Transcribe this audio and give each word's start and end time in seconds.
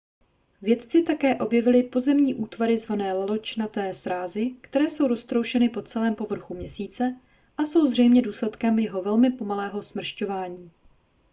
vědci 0.61 1.03
také 1.03 1.35
objevili 1.35 1.83
pozemní 1.83 2.35
útvary 2.35 2.77
zvané 2.77 3.13
laločnaté 3.13 3.93
srázy 3.93 4.49
které 4.61 4.85
jsou 4.89 5.07
roztroušeny 5.07 5.69
po 5.69 5.81
celém 5.81 6.15
povrchu 6.15 6.53
měsíce 6.53 7.19
a 7.57 7.61
jsou 7.65 7.85
zřejmě 7.85 8.21
důsledkem 8.21 8.79
jeho 8.79 9.01
velmi 9.01 9.31
pomalého 9.31 9.81
smršťování 9.81 10.71